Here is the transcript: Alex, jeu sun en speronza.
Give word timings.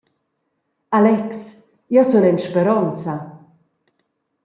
Alex, 0.99 1.37
jeu 1.95 2.05
sun 2.09 2.25
en 2.31 2.37
speronza. 2.45 3.15